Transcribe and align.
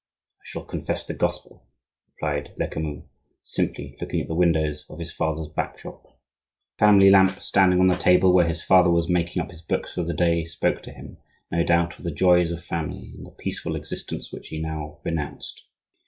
"I 0.39 0.43
shall 0.45 0.63
confess 0.63 1.05
the 1.05 1.13
gospel," 1.13 1.61
replied 2.07 2.55
Lecamus, 2.57 3.03
simply, 3.43 3.95
looking 4.01 4.21
at 4.21 4.27
the 4.27 4.33
windows 4.33 4.83
of 4.89 4.97
his 4.97 5.13
father's 5.13 5.47
back 5.49 5.77
shop. 5.77 6.01
The 6.79 6.85
family 6.85 7.11
lamp, 7.11 7.39
standing 7.39 7.79
on 7.79 7.85
the 7.85 7.93
table 7.95 8.33
where 8.33 8.47
his 8.47 8.63
father 8.63 8.89
was 8.89 9.07
making 9.07 9.43
up 9.43 9.51
his 9.51 9.61
books 9.61 9.93
for 9.93 10.01
the 10.01 10.15
day, 10.15 10.43
spoke 10.43 10.81
to 10.81 10.91
him, 10.91 11.17
no 11.51 11.63
doubt, 11.63 11.99
of 11.99 12.03
the 12.03 12.09
joys 12.09 12.49
of 12.51 12.63
family 12.63 13.13
and 13.15 13.27
the 13.27 13.29
peaceful 13.29 13.75
existence 13.75 14.31
which 14.31 14.47
he 14.47 14.59
now 14.59 14.97
renounced. 15.05 15.65